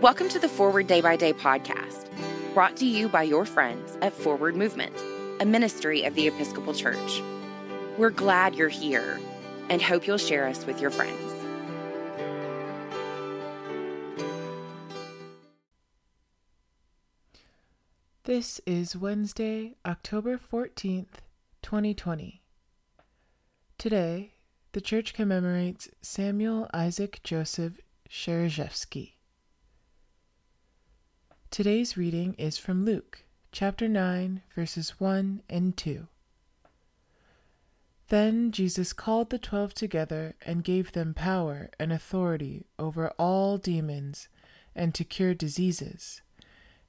[0.00, 2.08] Welcome to the Forward Day by Day podcast,
[2.54, 4.96] brought to you by your friends at Forward Movement,
[5.40, 7.20] a ministry of the Episcopal Church.
[7.98, 9.20] We're glad you're here
[9.68, 11.20] and hope you'll share us with your friends.
[18.24, 21.20] This is Wednesday, October 14th,
[21.60, 22.40] 2020.
[23.76, 24.32] Today,
[24.72, 27.74] the church commemorates Samuel Isaac Joseph
[28.08, 29.19] Schereschewsky.
[31.50, 36.06] Today's reading is from Luke, chapter 9, verses 1 and 2.
[38.08, 44.28] Then Jesus called the twelve together and gave them power and authority over all demons
[44.74, 46.22] and to cure diseases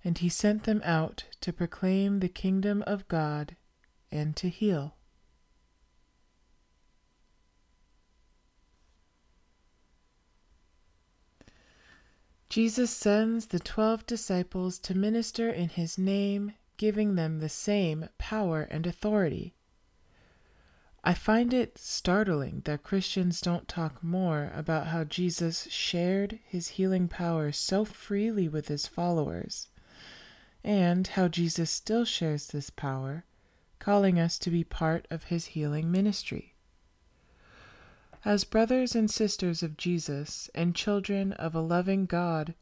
[0.04, 3.56] and he sent them out to proclaim the kingdom of God
[4.12, 4.96] and to heal.
[12.52, 18.68] Jesus sends the twelve disciples to minister in his name, giving them the same power
[18.70, 19.54] and authority.
[21.02, 27.08] I find it startling that Christians don't talk more about how Jesus shared his healing
[27.08, 29.70] power so freely with his followers
[30.62, 33.24] and how Jesus still shares this power,
[33.80, 36.51] calling us to be part of his healing ministry.
[38.24, 42.54] As brothers and sisters of Jesus and children of a loving God,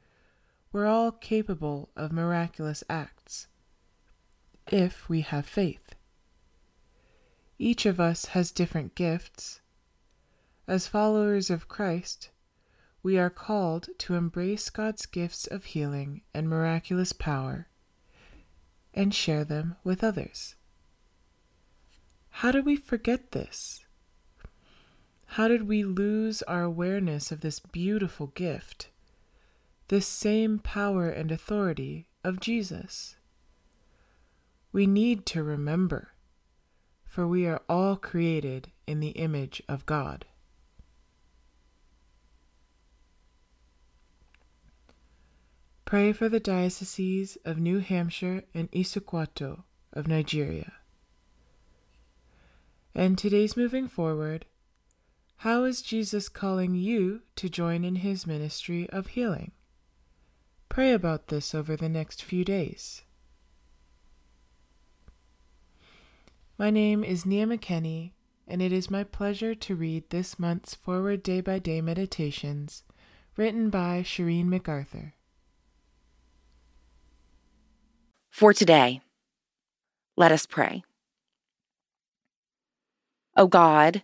[0.71, 3.47] we're all capable of miraculous acts,
[4.67, 5.95] if we have faith.
[7.57, 9.59] Each of us has different gifts.
[10.65, 12.30] As followers of Christ,
[13.03, 17.67] we are called to embrace God's gifts of healing and miraculous power
[18.93, 20.55] and share them with others.
[22.30, 23.83] How do we forget this?
[25.33, 28.89] How did we lose our awareness of this beautiful gift,
[29.89, 33.16] this same power and authority of Jesus?
[34.71, 36.14] We need to remember,
[37.05, 40.26] for we are all created in the image of God.
[45.86, 50.73] Pray for the dioceses of New Hampshire and Issaquato of Nigeria.
[52.95, 54.45] And today's moving forward,
[55.39, 59.54] how is Jesus calling you to join in his ministry of healing?
[60.67, 63.04] Pray about this over the next few days.
[66.58, 68.11] My name is Nia McKenney,
[68.49, 72.83] and it is my pleasure to read this month's Forward Day by Day Meditations
[73.38, 75.14] written by Shireen MacArthur.
[78.30, 78.99] For today,
[80.17, 80.83] let us pray.
[83.38, 84.04] O God,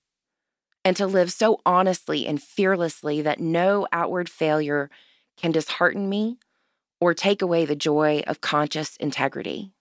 [0.83, 4.89] and to live so honestly and fearlessly that no outward failure
[5.37, 6.37] can dishearten me
[6.99, 9.71] or take away the joy of conscious integrity.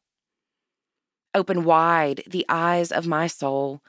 [1.34, 3.82] Open wide the eyes of my soul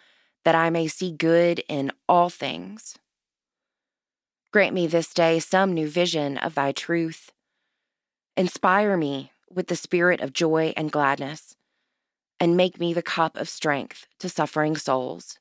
[0.43, 2.95] that I may see good in all things.
[4.51, 7.31] Grant me this day some new vision of thy truth.
[8.35, 11.55] Inspire me with the spirit of joy and gladness
[12.39, 15.39] and make me the cup of strength to suffering souls.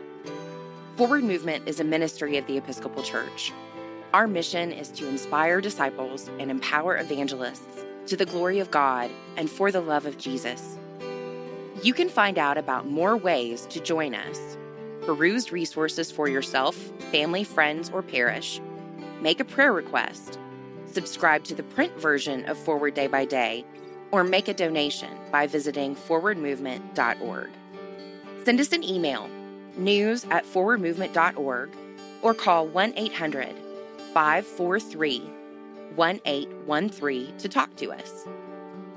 [0.97, 3.51] Forward Movement is a ministry of the Episcopal Church.
[4.15, 9.51] Our mission is to inspire disciples and empower evangelists to the glory of God and
[9.51, 10.79] for the love of Jesus.
[11.83, 14.57] You can find out about more ways to join us,
[15.03, 16.75] peruse resources for yourself,
[17.13, 18.63] family, friends, or parish,
[19.21, 20.39] make a prayer request,
[20.87, 23.63] subscribe to the print version of Forward Day by Day,
[24.11, 27.51] or make a donation by visiting forwardmovement.org.
[28.45, 29.29] Send us an email,
[29.77, 31.71] news at forwardmovement.org,
[32.23, 33.68] or call 1 800
[34.19, 35.21] 543
[35.95, 38.27] 1813 to talk to us.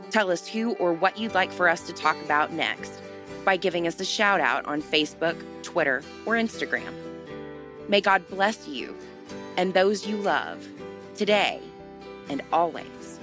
[0.10, 3.00] Tell us who or what you'd like for us to talk about next
[3.46, 6.92] by giving us a shout out on Facebook, Twitter, or Instagram.
[7.88, 8.98] May God bless you
[9.58, 10.68] and those you love
[11.16, 11.60] today
[12.28, 13.20] and always.